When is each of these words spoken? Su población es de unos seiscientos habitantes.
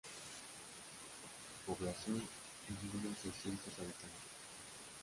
Su 1.63 1.75
población 1.75 2.17
es 2.67 2.91
de 2.91 3.07
unos 3.07 3.19
seiscientos 3.19 3.71
habitantes. 3.77 4.25